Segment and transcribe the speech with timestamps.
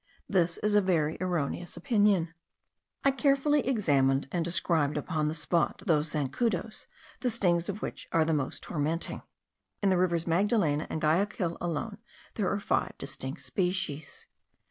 [0.27, 2.33] This is a very erroneous opinion.
[3.03, 6.87] I carefully examined and described upon the spot those zancudos,
[7.19, 9.21] the stings of which are most tormenting.
[9.83, 11.99] In the rivers Magdalena and Guayaquil alone
[12.33, 14.25] there are five distinct species.